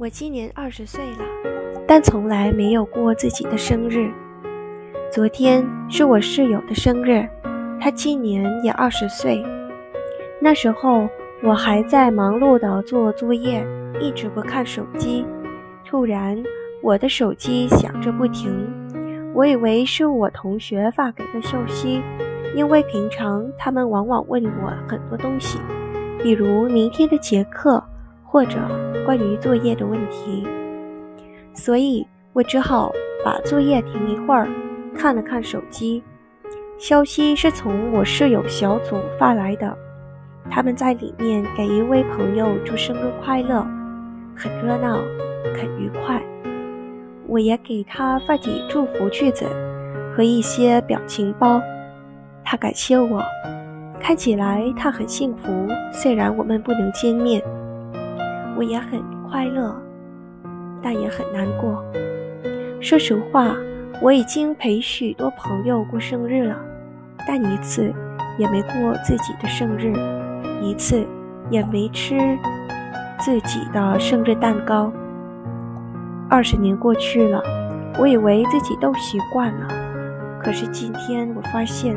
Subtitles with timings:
[0.00, 1.18] 我今年二十岁了，
[1.86, 4.10] 但从来没有过自己的生日。
[5.12, 7.28] 昨天是我室友的生日，
[7.78, 9.44] 他今年也二十岁。
[10.40, 11.06] 那时候
[11.42, 13.62] 我还在忙碌的做作业，
[14.00, 15.26] 一直不看手机。
[15.84, 16.42] 突然，
[16.82, 18.50] 我的手机响着不停，
[19.34, 22.00] 我以为是我同学发给的消息，
[22.56, 25.58] 因为平常他们往往问我很多东西，
[26.22, 27.84] 比如明天的节课。
[28.30, 28.60] 或者
[29.04, 30.46] 关于作业的问题，
[31.52, 32.92] 所以我只好
[33.24, 34.48] 把作业停一会儿，
[34.94, 36.00] 看了看手机。
[36.78, 39.76] 消息是从我室友小组发来的，
[40.48, 43.66] 他们在里面给一位朋友祝生日快乐，
[44.36, 45.00] 很热闹，
[45.56, 46.22] 很愉快。
[47.26, 49.44] 我也给他发起祝福句子
[50.14, 51.60] 和一些表情包，
[52.44, 53.20] 他感谢我，
[54.00, 57.42] 看起来他很幸福，虽然我们不能见面。
[58.60, 59.74] 我也很快乐，
[60.82, 61.82] 但也很难过。
[62.78, 63.56] 说实话，
[64.02, 66.54] 我已经陪许多朋友过生日了，
[67.26, 67.90] 但一次
[68.36, 69.94] 也没过自己的生日，
[70.60, 71.06] 一次
[71.48, 72.18] 也没吃
[73.18, 74.92] 自己的生日蛋糕。
[76.28, 77.42] 二十年过去了，
[77.98, 79.68] 我以为自己都习惯了，
[80.38, 81.96] 可是今天我发现，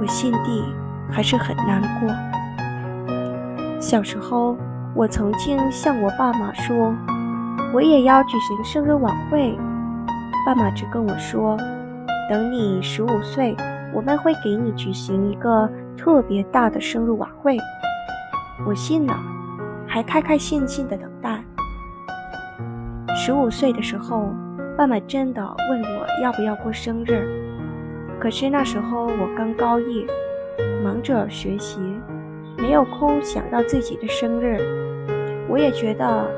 [0.00, 0.62] 我心底
[1.10, 2.14] 还是很难过。
[3.80, 4.56] 小时候。
[4.96, 6.94] 我曾经向我爸妈说，
[7.72, 9.58] 我也要举行生日晚会。
[10.46, 11.56] 爸妈只跟我说，
[12.30, 13.56] 等你十五岁，
[13.92, 17.58] 我们会给你举行一个特别大的生日晚会。
[18.64, 19.18] 我信了，
[19.84, 21.42] 还开开心心的等待。
[23.16, 24.32] 十五岁的时候，
[24.78, 27.26] 爸妈真的问我要不要过生日，
[28.20, 30.06] 可是那时候我刚高一，
[30.84, 31.80] 忙着学习。
[32.56, 34.58] 没有空想到自己的生日，
[35.48, 36.30] 我也觉得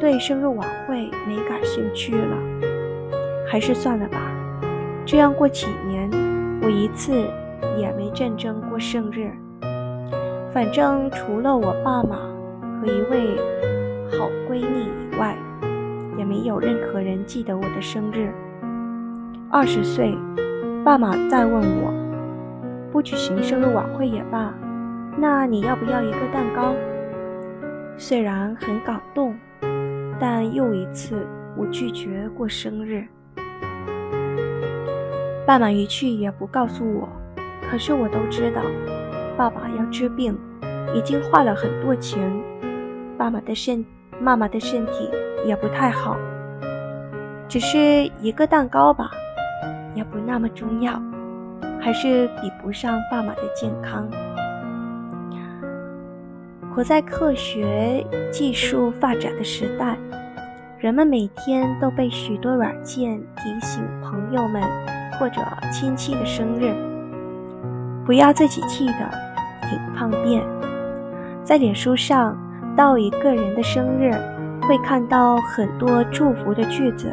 [0.00, 2.36] 对生日晚会没感兴趣了，
[3.46, 4.18] 还是算了吧。
[5.04, 6.10] 这样过几年，
[6.62, 7.12] 我一次
[7.76, 9.30] 也没认真过生日。
[10.52, 12.16] 反正除了我爸妈
[12.80, 13.36] 和一位
[14.18, 15.36] 好闺蜜以外，
[16.16, 18.32] 也没有任何人记得我的生日。
[19.50, 20.16] 二十岁，
[20.84, 21.92] 爸妈再问我，
[22.90, 24.52] 不举行生日晚会也罢。
[25.16, 26.74] 那你要不要一个蛋糕？
[28.00, 29.36] 虽然很感动，
[30.20, 31.26] 但又一次
[31.56, 33.04] 我拒绝过生日。
[35.44, 37.08] 爸妈一去也不告诉我，
[37.68, 38.62] 可是我都知道，
[39.36, 40.38] 爸爸要治病，
[40.94, 42.32] 已经花了很多钱。
[43.18, 43.84] 爸爸的身，
[44.20, 45.10] 妈妈的身体
[45.44, 46.16] 也不太好，
[47.48, 49.10] 只是一个蛋糕吧，
[49.96, 51.02] 也不那么重要，
[51.80, 54.08] 还是比不上爸妈的健康。
[56.78, 59.98] 活在科学技术发展的时代，
[60.78, 64.62] 人们每天都被许多软件提醒朋友们
[65.18, 65.40] 或者
[65.72, 66.72] 亲戚的生日。
[68.06, 69.10] 不要自己记得，
[69.62, 70.40] 挺方便。
[71.42, 72.38] 在脸书上，
[72.76, 74.12] 到一个人的生日，
[74.62, 77.10] 会看到很多祝福的句子。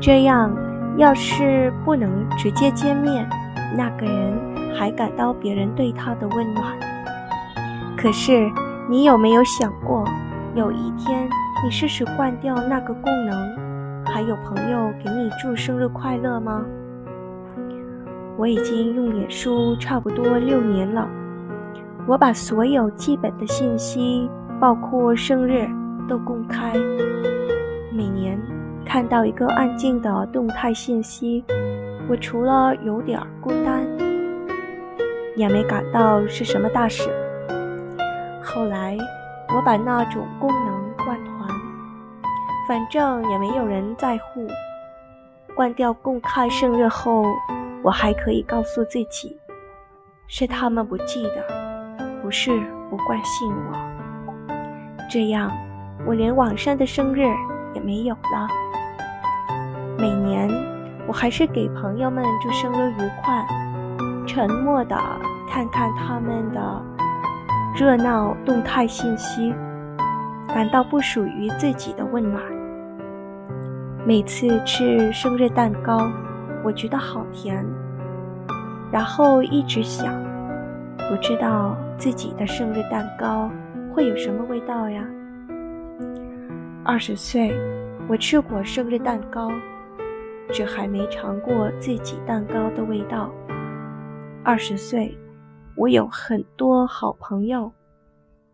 [0.00, 0.50] 这样，
[0.96, 3.28] 要是不能直接见面，
[3.76, 4.32] 那个人
[4.74, 6.74] 还感到别人对他的温暖。
[7.94, 8.50] 可是，
[8.88, 10.04] 你有没有想过，
[10.54, 11.28] 有一天
[11.64, 16.64] 你试试关掉那个功能，还有朋友给你祝生日快乐吗？
[18.36, 21.08] 我已经用脸书差不多六年了，
[22.06, 24.28] 我把所有基本的信息，
[24.60, 25.68] 包括生日，
[26.08, 26.72] 都公开。
[27.92, 28.38] 每年
[28.84, 31.44] 看到一个安静的动态信息，
[32.08, 33.86] 我除了有点孤单，
[35.36, 37.08] 也没感到是什么大事。
[38.42, 38.96] 后来，
[39.54, 41.48] 我把那种功能关团，
[42.68, 44.46] 反正也没有人在乎。
[45.54, 47.24] 关掉公开生日后，
[47.82, 49.38] 我还可以告诉自己，
[50.26, 51.44] 是他们不记得，
[52.22, 52.60] 不是
[52.90, 54.54] 不关心我。
[55.10, 55.50] 这样，
[56.06, 57.22] 我连网上的生日
[57.74, 58.48] 也没有了。
[59.98, 60.48] 每年，
[61.06, 63.46] 我还是给朋友们祝生日愉快，
[64.26, 64.96] 沉默的
[65.48, 66.91] 看看他们的。
[67.74, 69.54] 热闹动态信息，
[70.46, 72.42] 感到不属于自己的温暖。
[74.06, 76.12] 每次吃生日蛋糕，
[76.62, 77.64] 我觉得好甜，
[78.92, 80.22] 然后一直想，
[81.08, 83.50] 不知道自己的生日蛋糕
[83.94, 85.02] 会有什么味道呀？
[86.84, 87.58] 二十岁，
[88.06, 89.50] 我吃过生日蛋糕，
[90.50, 93.32] 只还没尝过自己蛋糕的味道。
[94.44, 95.16] 二十岁。
[95.82, 97.72] 我有很多好朋友，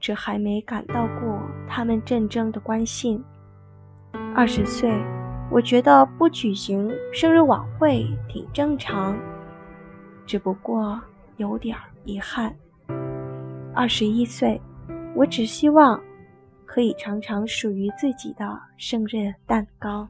[0.00, 3.22] 只还没感到过他们真正的关心。
[4.34, 4.90] 二十岁，
[5.48, 9.16] 我觉得不举行生日晚会挺正常，
[10.26, 11.00] 只不过
[11.36, 12.52] 有点遗憾。
[13.72, 14.60] 二十一岁，
[15.14, 16.02] 我只希望
[16.66, 20.08] 可以尝尝属于自己的生日蛋糕。